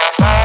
Bye. 0.00 0.39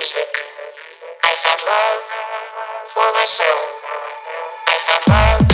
Music. 0.00 0.32
I 1.22 1.32
found 1.42 1.60
love 1.68 2.04
for 2.88 3.12
myself. 3.12 3.68
I 4.66 4.78
found 4.86 5.40
love 5.42 5.49